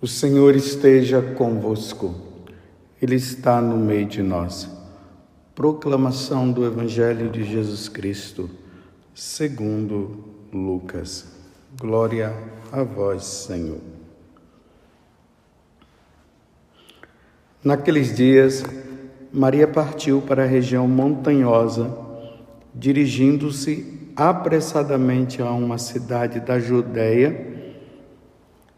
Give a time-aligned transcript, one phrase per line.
[0.00, 2.14] O Senhor esteja convosco,
[3.02, 4.70] Ele está no meio de nós.
[5.56, 8.48] Proclamação do Evangelho de Jesus Cristo,
[9.12, 11.26] segundo Lucas.
[11.76, 12.32] Glória
[12.70, 13.80] a vós, Senhor.
[17.64, 18.62] Naqueles dias,
[19.32, 21.92] Maria partiu para a região montanhosa,
[22.72, 27.57] dirigindo-se apressadamente a uma cidade da Judéia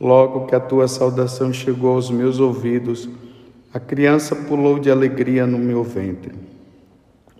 [0.00, 3.08] Logo que a tua saudação chegou aos meus ouvidos,
[3.72, 6.32] a criança pulou de alegria no meu ventre.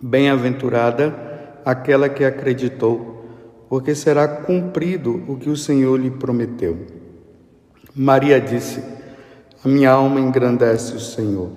[0.01, 1.15] Bem-aventurada
[1.63, 3.25] aquela que acreditou,
[3.69, 6.77] porque será cumprido o que o Senhor lhe prometeu.
[7.95, 8.83] Maria disse:
[9.63, 11.49] A minha alma engrandece o Senhor,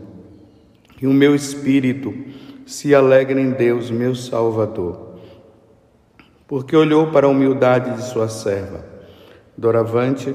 [1.01, 2.15] e o meu espírito
[2.67, 5.17] se alegra em Deus, meu Salvador,
[6.47, 8.85] porque olhou para a humildade de sua serva.
[9.57, 10.35] Doravante,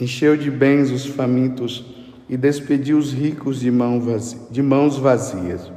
[0.00, 1.84] Encheu de bens os famintos
[2.28, 5.72] e despediu os ricos de, mãos vazias.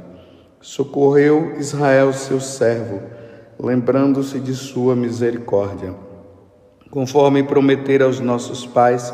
[0.60, 3.02] Socorreu Israel, seu servo,
[3.58, 5.92] lembrando-se de sua misericórdia,
[6.88, 9.12] conforme prometera aos nossos pais,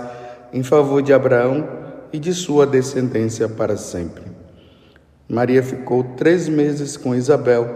[0.52, 1.66] em favor de Abraão
[2.12, 4.24] e de sua descendência para sempre.
[5.26, 7.66] Maria ficou três meses com Isabel,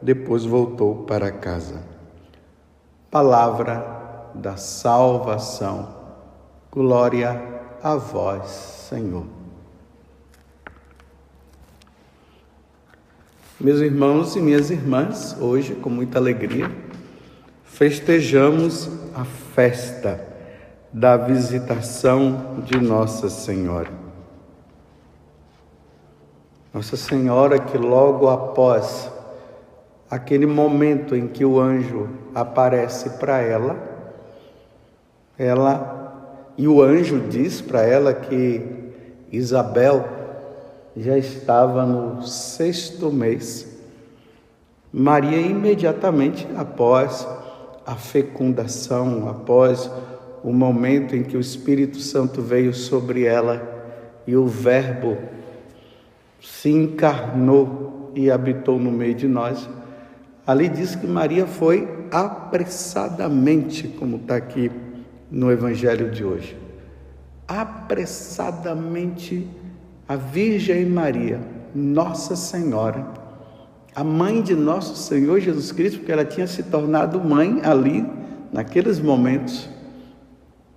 [0.00, 1.82] depois voltou para casa.
[3.10, 5.97] Palavra da salvação.
[6.70, 7.40] Glória
[7.82, 8.46] a vós,
[8.90, 9.24] Senhor.
[13.58, 16.70] Meus irmãos e minhas irmãs, hoje, com muita alegria,
[17.64, 20.22] festejamos a festa
[20.92, 23.90] da visitação de Nossa Senhora.
[26.72, 29.10] Nossa Senhora, que logo após
[30.10, 33.76] aquele momento em que o anjo aparece para ela,
[35.38, 35.97] ela
[36.58, 38.60] e o anjo diz para ela que
[39.30, 40.04] Isabel
[40.96, 43.78] já estava no sexto mês.
[44.92, 47.26] Maria, imediatamente após
[47.86, 49.88] a fecundação, após
[50.42, 53.62] o momento em que o Espírito Santo veio sobre ela
[54.26, 55.16] e o Verbo
[56.40, 59.68] se encarnou e habitou no meio de nós,
[60.44, 64.87] ali diz que Maria foi apressadamente, como está aqui
[65.30, 66.56] no Evangelho de hoje.
[67.46, 69.46] Apressadamente,
[70.06, 71.40] a Virgem Maria,
[71.74, 73.06] Nossa Senhora,
[73.94, 78.06] a mãe de nosso Senhor Jesus Cristo, porque ela tinha se tornado mãe ali,
[78.52, 79.68] naqueles momentos,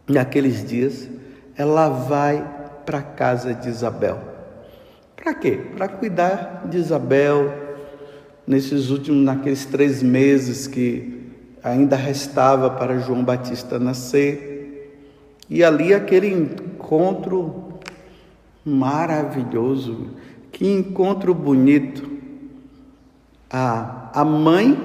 [0.07, 1.07] naqueles dias,
[1.55, 4.19] ela vai para a casa de Isabel.
[5.15, 5.59] Para quê?
[5.77, 7.53] Para cuidar de Isabel
[8.47, 11.20] nesses últimos, naqueles três meses que
[11.63, 14.97] ainda restava para João Batista nascer.
[15.49, 17.79] E ali aquele encontro
[18.65, 20.11] maravilhoso,
[20.51, 22.09] que encontro bonito.
[23.49, 24.79] A, a mãe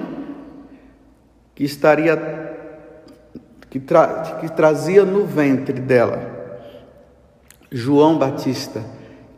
[1.55, 2.17] que estaria,
[3.69, 6.35] que, tra, que trazia no ventre dela
[7.71, 8.83] João Batista,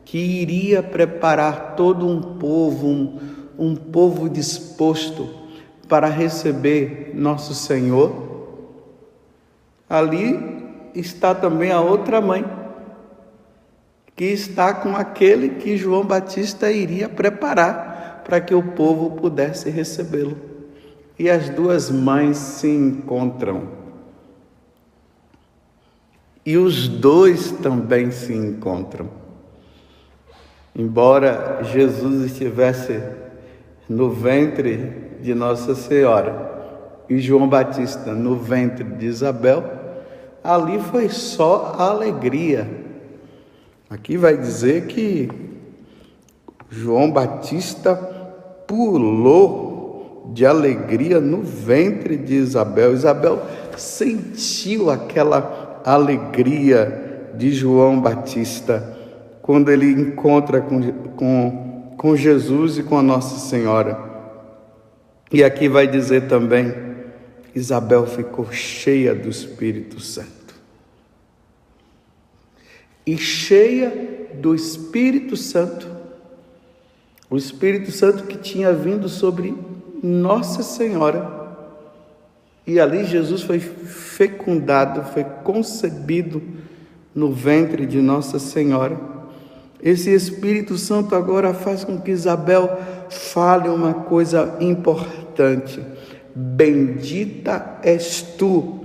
[0.03, 3.19] que iria preparar todo um povo, um,
[3.57, 5.38] um povo disposto
[5.89, 8.27] para receber nosso Senhor,
[9.89, 10.39] ali
[10.93, 12.45] está também a outra mãe,
[14.15, 20.37] que está com aquele que João Batista iria preparar para que o povo pudesse recebê-lo.
[21.17, 23.67] E as duas mães se encontram.
[26.45, 29.09] E os dois também se encontram.
[30.75, 33.01] Embora Jesus estivesse
[33.89, 36.59] no ventre de Nossa Senhora
[37.09, 39.63] e João Batista no ventre de Isabel,
[40.43, 42.69] ali foi só alegria.
[43.89, 45.29] Aqui vai dizer que
[46.69, 47.95] João Batista
[48.67, 52.93] pulou de alegria no ventre de Isabel.
[52.93, 53.41] Isabel
[53.75, 58.97] sentiu aquela alegria de João Batista
[59.41, 60.79] quando ele encontra com,
[61.15, 63.97] com, com Jesus e com a Nossa Senhora.
[65.31, 66.73] E aqui vai dizer também:
[67.53, 70.55] Isabel ficou cheia do Espírito Santo.
[73.05, 75.87] E cheia do Espírito Santo,
[77.29, 79.55] o Espírito Santo que tinha vindo sobre
[80.01, 81.37] Nossa Senhora.
[82.65, 86.41] E ali Jesus foi fecundado, foi concebido
[87.15, 89.18] no ventre de Nossa Senhora.
[89.81, 92.77] Esse Espírito Santo agora faz com que Isabel
[93.09, 95.81] fale uma coisa importante.
[96.35, 98.81] Bendita és tu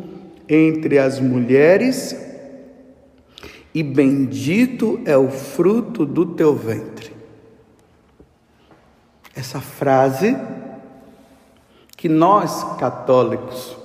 [0.49, 2.17] entre as mulheres,
[3.75, 7.13] e bendito é o fruto do teu ventre.
[9.35, 10.37] Essa frase
[11.97, 13.77] que nós católicos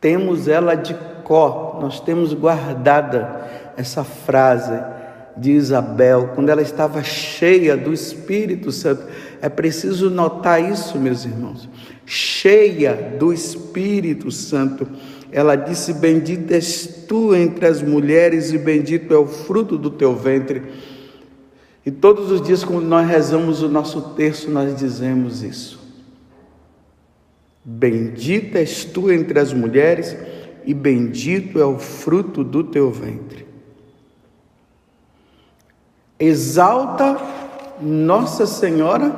[0.00, 0.94] temos ela de
[1.24, 4.78] có, nós temos guardada essa frase
[5.36, 9.04] de Isabel, quando ela estava cheia do Espírito Santo.
[9.40, 11.68] É preciso notar isso, meus irmãos.
[12.04, 14.86] Cheia do Espírito Santo.
[15.30, 20.14] Ela disse: Bendita és tu entre as mulheres, e bendito é o fruto do teu
[20.14, 20.62] ventre.
[21.84, 25.80] E todos os dias, quando nós rezamos o nosso terço, nós dizemos isso.
[27.64, 30.16] Bendita és tu entre as mulheres,
[30.64, 33.51] e bendito é o fruto do teu ventre
[36.22, 37.18] exalta
[37.80, 39.12] Nossa Senhora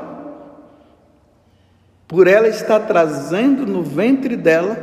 [2.08, 4.78] por ela estar trazendo no ventre dela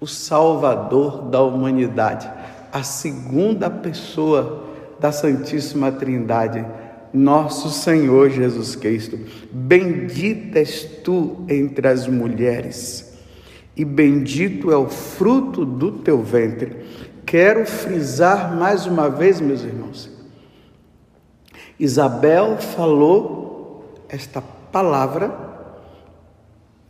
[0.00, 2.30] o Salvador da humanidade,
[2.72, 4.62] a segunda pessoa
[5.00, 6.64] da Santíssima Trindade,
[7.12, 9.18] nosso Senhor Jesus Cristo.
[9.50, 13.18] Bendita és tu entre as mulheres,
[13.76, 16.76] e bendito é o fruto do teu ventre.
[17.26, 20.17] Quero frisar mais uma vez, meus irmãos,
[21.78, 24.42] Isabel falou esta
[24.72, 25.32] palavra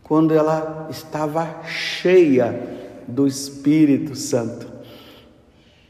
[0.03, 2.59] quando ela estava cheia
[3.07, 4.67] do Espírito Santo.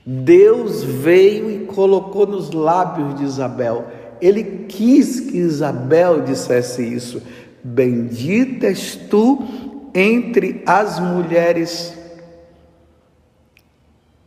[0.06, 3.86] Deus veio e colocou nos lábios de Isabel.
[4.20, 7.22] Ele quis que Isabel dissesse isso.
[7.64, 9.40] Bendita és tu
[9.94, 11.98] entre as mulheres,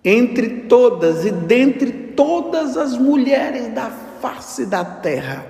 [0.05, 3.91] entre todas e dentre todas as mulheres da
[4.23, 5.45] face da terra.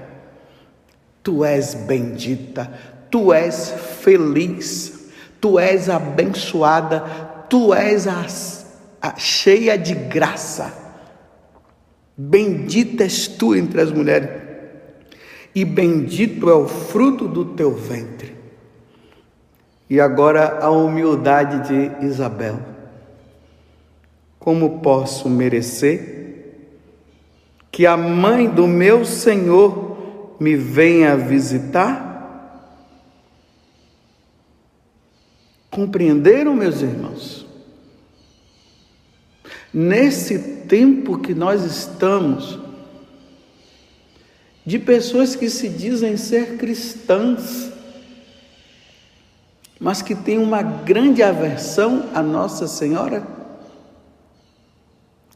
[1.23, 2.73] Tu és bendita,
[3.11, 3.71] tu és
[4.01, 7.01] feliz, tu és abençoada,
[7.49, 8.25] tu és a,
[9.01, 10.73] a, cheia de graça.
[12.17, 14.31] Bendita és tu entre as mulheres,
[15.55, 18.35] e bendito é o fruto do teu ventre.
[19.89, 22.59] E agora a humildade de Isabel.
[24.39, 26.22] Como posso merecer?
[27.73, 32.11] Que a mãe do meu Senhor me venha visitar?
[35.71, 37.47] Compreenderam, meus irmãos?
[39.73, 40.39] Nesse
[40.69, 42.59] tempo que nós estamos,
[44.67, 47.73] de pessoas que se dizem ser cristãs,
[49.81, 53.27] mas que têm uma grande aversão a Nossa Senhora,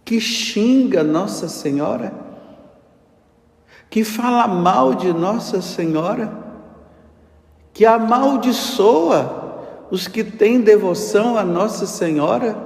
[0.05, 2.26] que xinga Nossa Senhora,
[3.91, 6.33] que fala mal de Nossa Senhora,
[7.73, 9.45] que amaldiçoa
[9.91, 12.57] os que têm devoção a Nossa Senhora,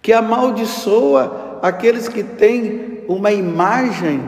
[0.00, 4.20] que amaldiçoa aqueles que têm uma imagem,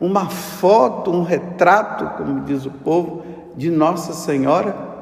[0.00, 3.24] uma foto, um retrato, como diz o povo,
[3.56, 4.92] de Nossa Senhora.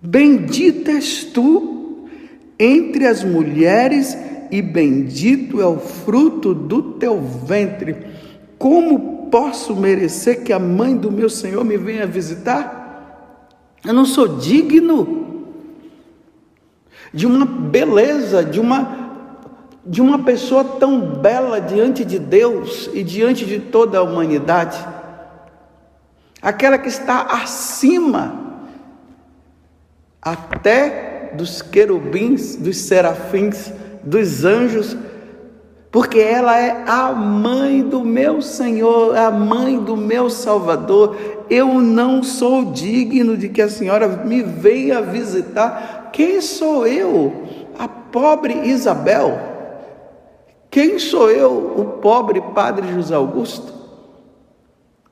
[0.00, 1.75] Bendita és tu
[2.58, 4.16] entre as mulheres,
[4.50, 7.96] e bendito é o fruto do teu ventre.
[8.58, 13.46] Como posso merecer que a mãe do meu Senhor me venha visitar?
[13.84, 15.44] Eu não sou digno
[17.12, 19.06] de uma beleza, de uma
[19.88, 24.84] de uma pessoa tão bela diante de Deus e diante de toda a humanidade.
[26.42, 28.34] Aquela que está acima
[30.20, 34.96] até dos querubins, dos serafins, dos anjos,
[35.90, 41.16] porque ela é a mãe do meu Senhor, a mãe do meu Salvador.
[41.48, 47.32] Eu não sou digno de que a senhora me venha visitar Quem sou eu,
[47.78, 49.38] a pobre Isabel?
[50.70, 53.75] Quem sou eu, o pobre Padre José Augusto?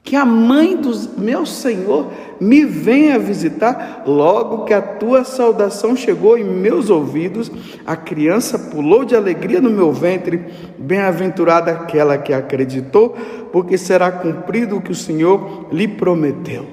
[0.05, 4.03] Que a mãe do meu Senhor me venha visitar.
[4.07, 7.51] Logo que a tua saudação chegou em meus ouvidos,
[7.87, 10.37] a criança pulou de alegria no meu ventre.
[10.79, 13.17] Bem-aventurada aquela que acreditou,
[13.51, 16.69] porque será cumprido o que o Senhor lhe prometeu.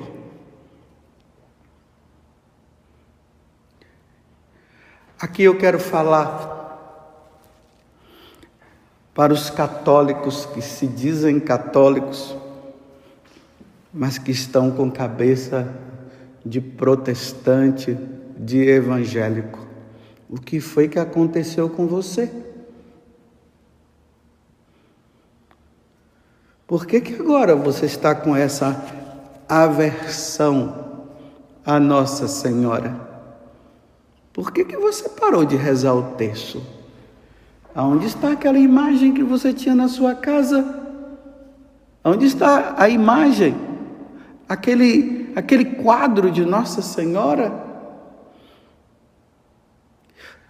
[5.18, 6.60] Aqui eu quero falar
[9.14, 12.41] para os católicos que se dizem católicos
[13.94, 15.68] mas que estão com cabeça
[16.46, 17.98] de protestante,
[18.38, 19.68] de evangélico.
[20.30, 22.32] O que foi que aconteceu com você?
[26.66, 28.82] Por que, que agora você está com essa
[29.48, 31.10] aversão
[31.66, 32.96] à Nossa Senhora?
[34.32, 36.66] Por que, que você parou de rezar o terço?
[37.76, 40.80] Aonde está aquela imagem que você tinha na sua casa?
[42.04, 43.71] Onde está a imagem
[44.52, 47.54] aquele, aquele quadro de Nossa Senhora,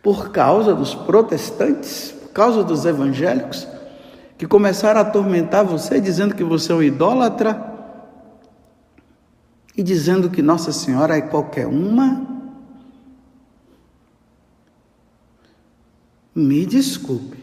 [0.02, 3.68] por causa dos protestantes, por causa dos evangélicos,
[4.40, 7.64] que começaram a atormentar você, dizendo que você é um idólatra
[9.78, 12.26] e dizendo que Nossa Senhora é qualquer uma.
[16.34, 17.38] Me desculpe.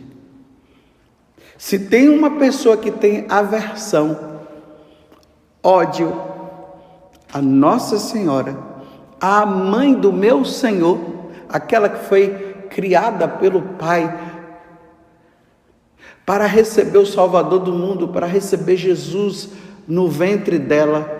[1.56, 4.40] Se tem uma pessoa que tem aversão,
[5.62, 6.27] ódio,
[7.32, 8.56] a Nossa Senhora,
[9.20, 10.98] a mãe do meu Senhor,
[11.48, 12.28] aquela que foi
[12.70, 14.28] criada pelo Pai
[16.28, 19.48] para receber o Salvador do mundo, para receber Jesus
[19.86, 21.16] no ventre dela,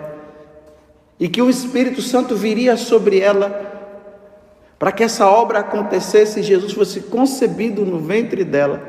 [1.19, 3.67] e que o Espírito Santo viria sobre ela,
[4.77, 8.81] para que essa obra acontecesse e Jesus fosse concebido no ventre dela.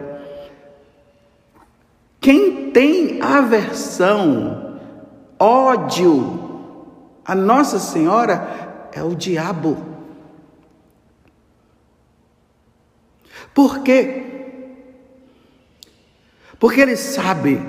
[2.20, 4.78] Quem tem aversão,
[5.38, 6.49] ódio,
[7.30, 9.78] a Nossa Senhora é o diabo.
[13.54, 14.24] Por quê?
[16.58, 17.62] Porque ele sabe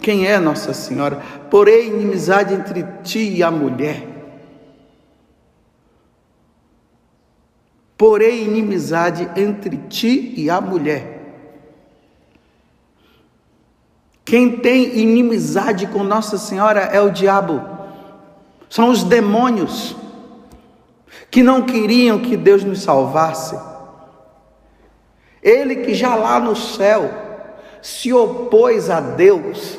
[0.00, 1.16] quem é Nossa Senhora.
[1.50, 4.06] Porém, inimizade entre ti e a mulher.
[7.96, 11.18] Porém, inimizade entre ti e a mulher.
[14.24, 17.77] Quem tem inimizade com Nossa Senhora é o diabo.
[18.68, 19.96] São os demônios
[21.30, 23.58] que não queriam que Deus nos salvasse.
[25.42, 27.10] Ele que já lá no céu
[27.80, 29.78] se opôs a Deus,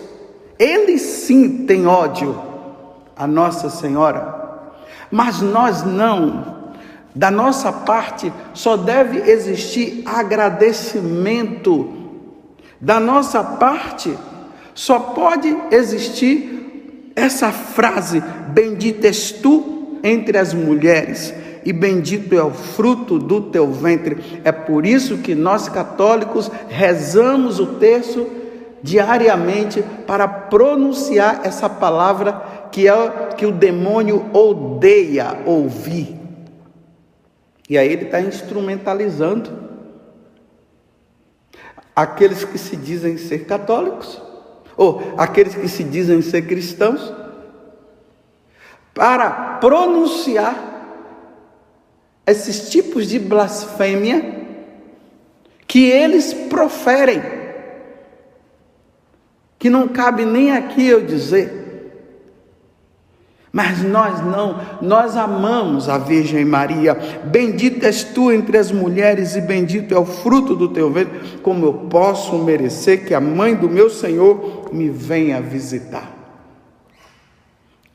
[0.58, 2.42] ele sim tem ódio
[3.16, 4.74] a Nossa Senhora,
[5.12, 6.60] mas nós não.
[7.14, 11.92] Da nossa parte só deve existir agradecimento.
[12.80, 14.16] Da nossa parte
[14.74, 16.59] só pode existir
[17.20, 21.34] essa frase, bendita és tu entre as mulheres,
[21.66, 24.42] e bendito é o fruto do teu ventre.
[24.44, 28.28] É por isso que nós católicos rezamos o terço
[28.82, 36.18] diariamente para pronunciar essa palavra que é que o demônio odeia ouvir.
[37.70, 39.52] E aí ele está instrumentalizando
[41.96, 44.29] aqueles que se dizem ser católicos
[44.80, 47.14] ou aqueles que se dizem ser cristãos,
[48.94, 50.56] para pronunciar
[52.26, 54.48] esses tipos de blasfêmia
[55.68, 57.22] que eles proferem,
[59.60, 61.59] que não cabe nem aqui eu dizer.
[63.52, 66.94] Mas nós não, nós amamos a Virgem Maria.
[67.26, 71.40] Bendita és tu entre as mulheres, e bendito é o fruto do teu ventre.
[71.42, 76.16] Como eu posso merecer que a mãe do meu Senhor me venha visitar?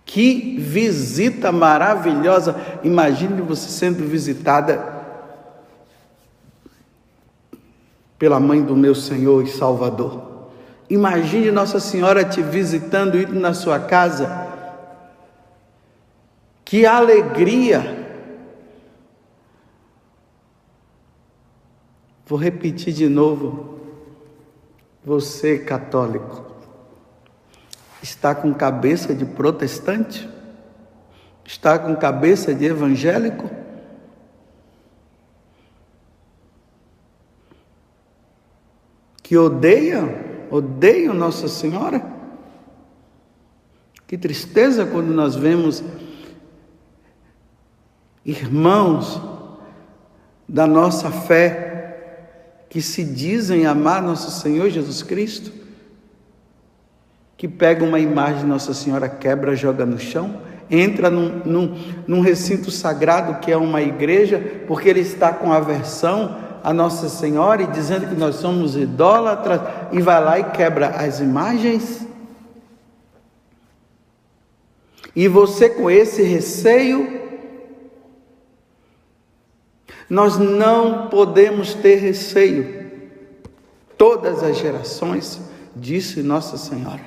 [0.05, 2.57] Que visita maravilhosa!
[2.83, 4.93] Imagine você sendo visitada
[8.19, 10.49] pela mãe do meu Senhor e Salvador.
[10.91, 14.44] Imagine Nossa Senhora te visitando, indo na sua casa
[16.75, 18.05] que alegria!
[22.27, 23.79] Vou repetir de novo.
[25.05, 26.45] Você, católico,
[28.03, 30.29] está com cabeça de protestante?
[31.45, 33.49] Está com cabeça de evangélico?
[39.23, 42.05] Que odeia, odeia Nossa Senhora?
[44.09, 45.81] Que tristeza quando nós vemos
[48.25, 49.21] irmãos
[50.49, 51.75] da nossa fé
[52.69, 55.53] que se dizem amar nosso Senhor Jesus Cristo,
[57.37, 60.41] que pega uma imagem de Nossa Senhora, quebra, joga no chão,
[60.71, 66.37] entra num, num, num recinto sagrado que é uma igreja, porque ele está com aversão
[66.65, 69.61] a Nossa Senhora e dizendo que nós somos idólatras,
[69.93, 72.07] e vai lá e quebra as imagens.
[75.15, 77.24] E você com esse receio,
[80.09, 82.85] nós não podemos ter receio.
[83.97, 85.41] Todas as gerações,
[85.75, 87.01] disse Nossa Senhora,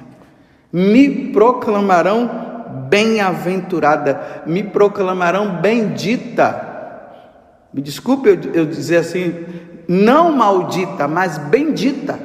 [0.71, 2.47] me proclamarão
[2.89, 6.65] bem-aventurada, me proclamarão bendita.
[7.73, 9.45] Me desculpe eu, eu dizer assim,
[9.87, 12.19] não maldita, mas bendita.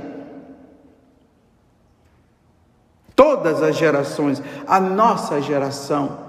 [3.15, 6.22] Todas as gerações, a nossa geração.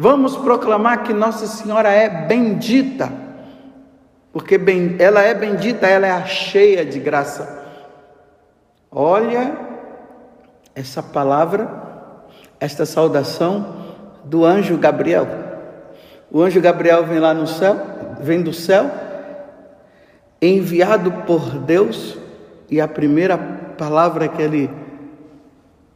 [0.00, 3.12] Vamos proclamar que Nossa Senhora é bendita,
[4.32, 4.54] porque
[5.00, 7.66] ela é bendita, ela é cheia de graça.
[8.92, 9.58] Olha
[10.72, 11.68] essa palavra,
[12.60, 13.74] esta saudação
[14.22, 15.26] do anjo Gabriel.
[16.30, 17.76] O anjo Gabriel vem lá no céu,
[18.20, 18.88] vem do céu,
[20.40, 22.16] enviado por Deus,
[22.70, 24.70] e a primeira palavra que ele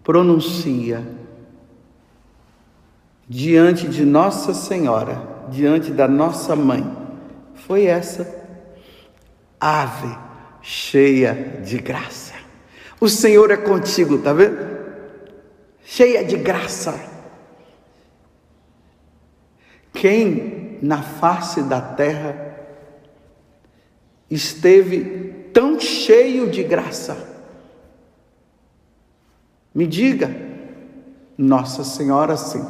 [0.02, 1.21] pronuncia
[3.28, 6.84] diante de Nossa Senhora, diante da nossa mãe,
[7.54, 8.26] foi essa:
[9.60, 10.16] Ave
[10.60, 12.34] cheia de graça.
[13.00, 14.58] O Senhor é contigo, tá vendo?
[15.84, 16.98] Cheia de graça.
[19.92, 22.56] Quem na face da terra
[24.30, 27.28] esteve tão cheio de graça?
[29.74, 30.34] Me diga,
[31.36, 32.64] Nossa Senhora, sim,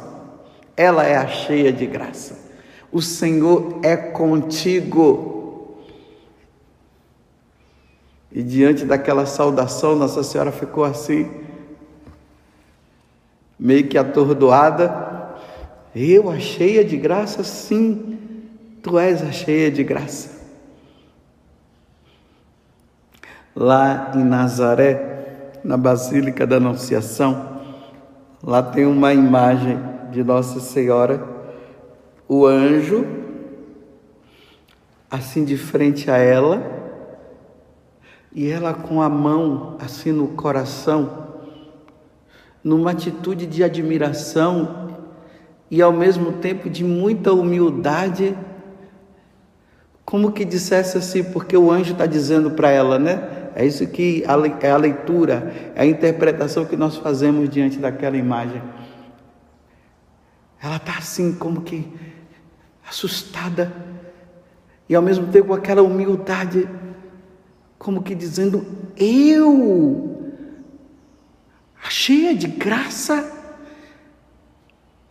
[0.75, 2.37] ela é a cheia de graça.
[2.91, 5.79] O Senhor é contigo.
[8.31, 11.29] E diante daquela saudação, Nossa Senhora ficou assim,
[13.59, 15.35] meio que atordoada.
[15.95, 18.17] Eu, a cheia de graça, sim,
[18.81, 20.41] tu és a cheia de graça.
[23.55, 27.61] Lá em Nazaré, na Basílica da Anunciação,
[28.41, 31.27] lá tem uma imagem de Nossa Senhora,
[32.27, 33.05] o anjo,
[35.09, 36.61] assim de frente a ela,
[38.31, 41.27] e ela com a mão assim no coração,
[42.63, 44.89] numa atitude de admiração
[45.69, 48.37] e ao mesmo tempo de muita humildade,
[50.05, 53.49] como que dissesse assim, porque o anjo está dizendo para ela, né?
[53.55, 54.23] É isso que
[54.61, 58.61] é a leitura, é a interpretação que nós fazemos diante daquela imagem.
[60.63, 61.91] Ela está assim, como que
[62.87, 63.73] assustada,
[64.87, 66.69] e ao mesmo tempo com aquela humildade,
[67.77, 70.31] como que dizendo: Eu,
[71.89, 73.29] cheia de graça,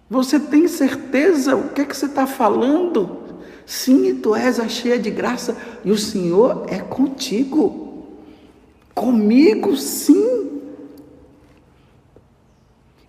[0.09, 1.55] você tem certeza?
[1.55, 3.21] O que é que você está falando?
[3.67, 8.07] Sim, tu és a cheia de graça e o Senhor é contigo.
[8.95, 10.63] Comigo sim.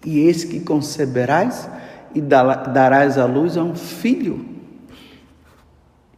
[0.05, 1.69] E eis que conceberás
[2.13, 4.45] e darás à luz a um filho,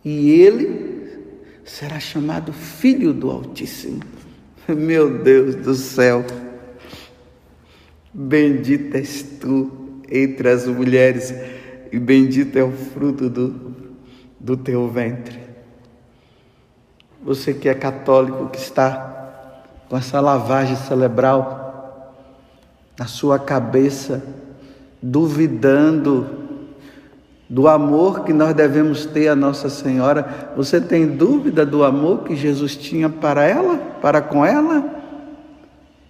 [0.04, 0.96] e ele
[1.64, 4.02] será chamado Filho do Altíssimo.
[4.70, 6.24] Meu Deus do céu,
[8.14, 11.34] bendita és tu entre as mulheres,
[11.92, 13.76] e bendito é o fruto do,
[14.40, 15.40] do teu ventre.
[17.24, 19.16] Você que é católico, que está
[19.90, 22.14] com essa lavagem cerebral
[22.98, 24.24] na sua cabeça,
[25.02, 26.46] duvidando
[27.50, 30.54] do amor que nós devemos ter a Nossa Senhora.
[30.56, 34.84] Você tem dúvida do amor que Jesus tinha para ela, para com ela?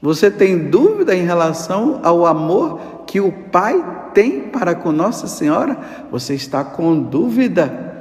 [0.02, 5.78] Você tem dúvida em relação ao amor que o Pai tem para com Nossa Senhora?
[6.12, 7.94] Você está com dúvida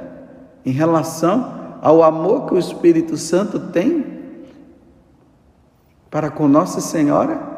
[0.65, 4.05] em relação ao amor que o Espírito Santo tem
[6.09, 7.54] para com Nossa Senhora?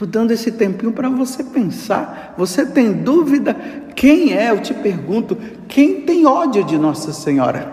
[0.00, 2.32] Estou dando esse tempinho para você pensar.
[2.38, 3.52] Você tem dúvida?
[3.94, 4.50] Quem é?
[4.50, 5.36] Eu te pergunto,
[5.68, 7.70] quem tem ódio de Nossa Senhora?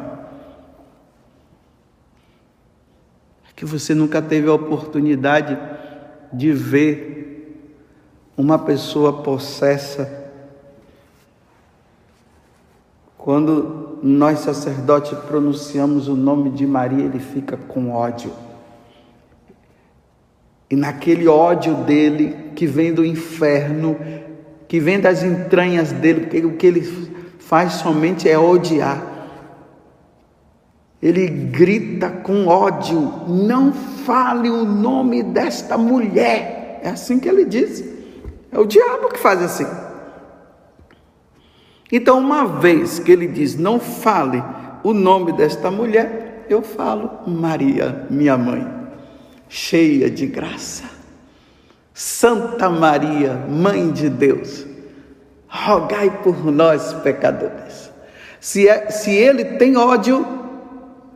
[3.50, 5.58] É que você nunca teve a oportunidade
[6.34, 7.72] de ver
[8.36, 10.30] uma pessoa possessa
[13.18, 18.47] quando nós sacerdotes pronunciamos o nome de Maria, ele fica com ódio.
[20.70, 23.98] E naquele ódio dele que vem do inferno,
[24.68, 26.82] que vem das entranhas dele, porque o que ele
[27.40, 29.02] faz somente é odiar.
[31.02, 36.80] Ele grita com ódio: não fale o nome desta mulher.
[36.84, 37.84] É assim que ele diz.
[38.52, 39.68] É o diabo que faz assim.
[41.92, 44.44] Então, uma vez que ele diz: não fale
[44.84, 48.66] o nome desta mulher, eu falo Maria, minha mãe,
[49.50, 50.84] cheia de graça.
[51.94, 54.66] Santa Maria, Mãe de Deus,
[55.48, 57.92] rogai por nós, pecadores.
[58.40, 60.26] Se, é, se ele tem ódio,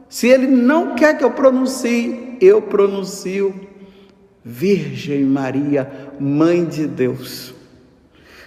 [0.10, 3.54] se ele não quer que eu pronuncie, eu pronuncio
[4.44, 7.54] Virgem Maria, Mãe de Deus.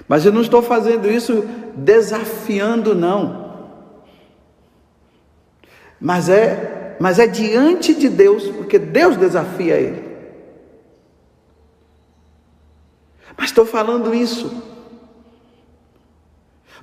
[0.09, 1.45] Mas eu não estou fazendo isso
[1.77, 3.45] desafiando, não.
[6.01, 10.05] Mas é, mas é diante de Deus, porque Deus desafia ele.
[13.37, 14.63] Mas estou falando isso.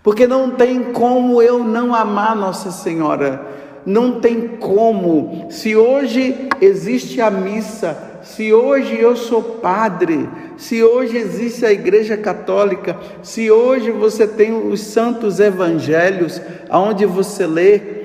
[0.03, 3.45] Porque não tem como eu não amar Nossa Senhora.
[3.85, 5.47] Não tem como.
[5.49, 12.15] Se hoje existe a missa, se hoje eu sou padre, se hoje existe a Igreja
[12.15, 18.00] Católica, se hoje você tem os santos evangelhos, aonde você lê,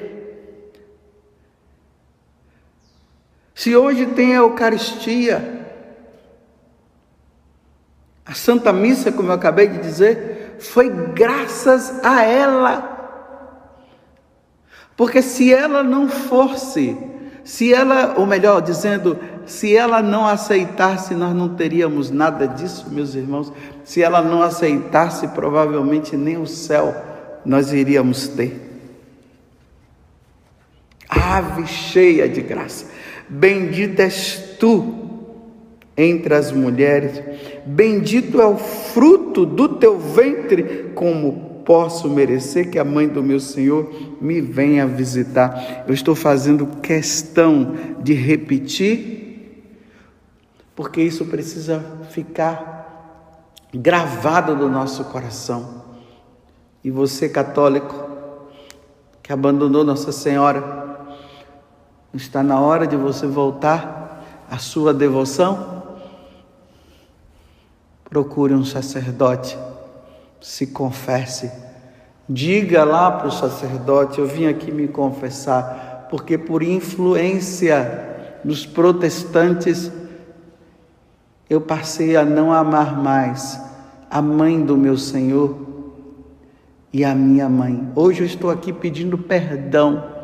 [3.56, 5.66] se hoje tem a Eucaristia,
[8.26, 12.92] a Santa Missa, como eu acabei de dizer, foi graças a ela.
[14.94, 16.98] Porque se ela não fosse,
[17.44, 23.14] se ela, ou melhor dizendo, se ela não aceitasse, nós não teríamos nada disso, meus
[23.14, 23.50] irmãos.
[23.82, 26.94] Se ela não aceitasse, provavelmente nem o céu
[27.42, 28.64] nós iríamos ter.
[31.08, 32.95] Ave cheia de graça,
[33.28, 35.06] bendita és tu
[35.96, 37.22] entre as mulheres,
[37.64, 43.40] bendito é o fruto do teu ventre, como posso merecer que a mãe do meu
[43.40, 45.84] Senhor me venha visitar.
[45.88, 49.64] Eu estou fazendo questão de repetir,
[50.76, 52.76] porque isso precisa ficar
[53.74, 55.82] gravado no nosso coração.
[56.84, 58.06] E você, católico,
[59.22, 60.85] que abandonou Nossa Senhora,
[62.14, 65.76] está na hora de você voltar à sua devoção?
[68.08, 69.58] procure um sacerdote,
[70.40, 71.50] se confesse.
[72.28, 79.90] Diga lá para o sacerdote: Eu vim aqui me confessar, porque por influência dos protestantes
[81.48, 83.60] eu passei a não amar mais
[84.10, 85.54] a mãe do meu Senhor
[86.92, 87.92] e a minha mãe.
[87.94, 90.15] Hoje eu estou aqui pedindo perdão.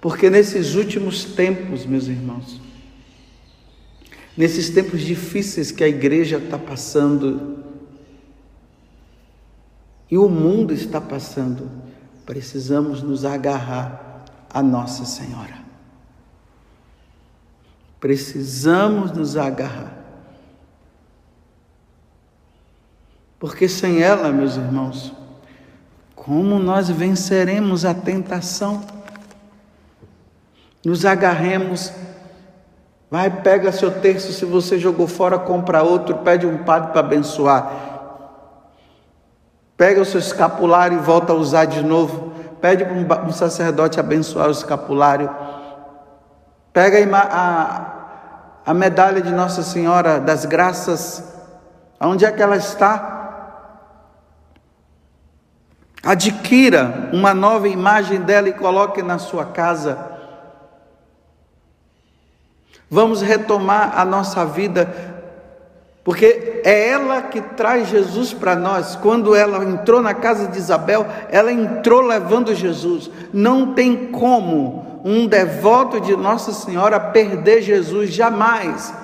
[0.00, 2.60] Porque nesses últimos tempos, meus irmãos,
[4.36, 7.64] nesses tempos difíceis que a igreja está passando
[10.10, 11.68] e o mundo está passando,
[12.24, 15.58] precisamos nos agarrar a Nossa Senhora.
[18.00, 19.98] Precisamos nos agarrar.
[23.38, 25.12] Porque sem ela, meus irmãos,
[26.14, 28.97] como nós venceremos a tentação?
[30.88, 31.92] Nos agarremos
[33.10, 37.72] Vai, pega seu terço, se você jogou fora, compra outro, pede um padre para abençoar.
[39.78, 42.34] Pega o seu escapulário e volta a usar de novo.
[42.60, 45.30] Pede para um sacerdote abençoar o escapulário.
[46.70, 47.92] Pega a,
[48.66, 51.24] a medalha de Nossa Senhora das Graças.
[51.98, 53.14] Onde é que ela está?
[56.04, 60.17] Adquira uma nova imagem dela e coloque na sua casa.
[62.90, 64.92] Vamos retomar a nossa vida,
[66.02, 68.96] porque é ela que traz Jesus para nós.
[68.96, 73.10] Quando ela entrou na casa de Isabel, ela entrou levando Jesus.
[73.30, 78.94] Não tem como um devoto de Nossa Senhora perder Jesus, jamais.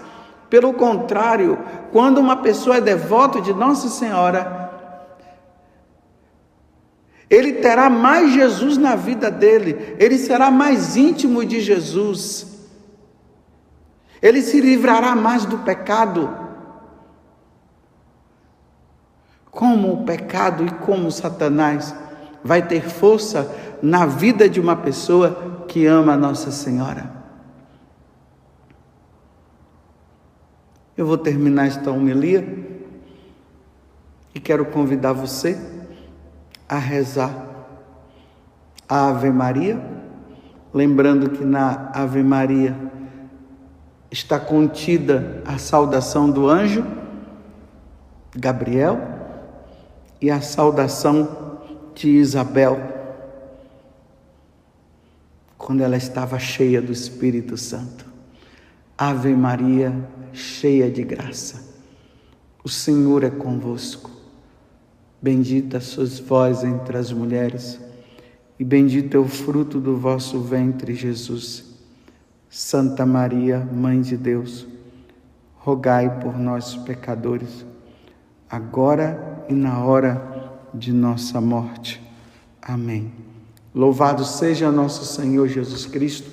[0.49, 1.59] Pelo contrário,
[1.93, 4.71] quando uma pessoa é devoto de Nossa Senhora,
[7.29, 12.54] ele terá mais Jesus na vida dele, ele será mais íntimo de Jesus
[14.25, 16.35] ele se livrará mais do pecado.
[19.51, 21.95] Como o pecado e como Satanás
[22.43, 27.13] vai ter força na vida de uma pessoa que ama Nossa Senhora.
[30.97, 32.49] Eu vou terminar esta homilia
[34.35, 35.61] e quero convidar você
[36.67, 37.45] a rezar
[38.89, 39.85] a Ave Maria,
[40.73, 42.95] lembrando que na Ave Maria
[44.15, 46.87] está contida a saudação do anjo
[48.33, 48.97] Gabriel
[50.21, 51.59] e a saudação
[51.97, 52.81] de Isabel,
[55.59, 58.07] quando ela estava cheia do Espírito Santo.
[58.97, 59.93] Ave Maria,
[60.33, 61.75] cheia de graça,
[62.63, 64.13] o Senhor é convosco.
[65.21, 67.81] Bendita sois vós entre as mulheres,
[68.61, 71.74] e bendito é o fruto do vosso ventre, Jesus.
[72.55, 74.65] Santa Maria, Mãe de Deus,
[75.57, 77.67] rogai por nós, pecadores,
[78.49, 82.01] agora e na hora de nossa morte.
[82.63, 83.13] Amém.
[83.75, 86.31] Louvado seja nosso Senhor Jesus Cristo,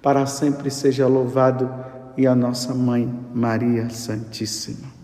[0.00, 1.68] para sempre seja louvado
[2.16, 4.97] e a nossa mãe Maria Santíssima.